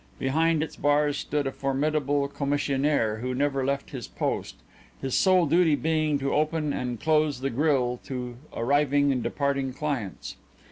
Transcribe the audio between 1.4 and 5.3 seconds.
a formidable commissionaire who never left his post, his